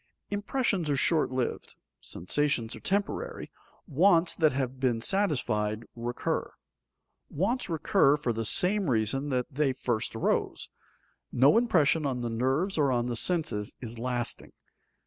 _Impressions 0.33 0.89
are 0.89 0.95
short 0.95 1.29
lived, 1.31 1.75
sensations 1.99 2.75
are 2.75 2.79
temporary, 2.79 3.51
wants 3.85 4.33
that 4.33 4.51
have 4.51 4.79
been 4.79 4.99
satisfied 4.99 5.85
recur. 5.95 6.51
Wants 7.29 7.69
recur 7.69 8.17
for 8.17 8.33
the 8.33 8.43
same 8.43 8.89
reason 8.89 9.29
that 9.29 9.45
they 9.53 9.73
first 9.73 10.15
arose. 10.15 10.69
No 11.31 11.55
impression 11.55 12.07
on 12.07 12.21
the 12.21 12.31
nerves 12.31 12.79
or 12.79 12.91
on 12.91 13.05
the 13.05 13.15
senses 13.15 13.73
is 13.79 13.99
lasting. 13.99 14.53